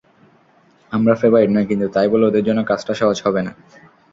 [0.91, 3.51] আমরা ফেবারিট নই, কিন্তু তাই বলে ওদের জন্য কাজটা সহজ হবে না।